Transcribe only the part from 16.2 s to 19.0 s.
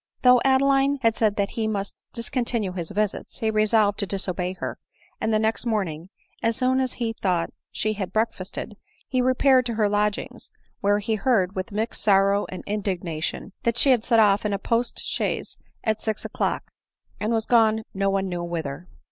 o'clock, and was gone no one knew whither.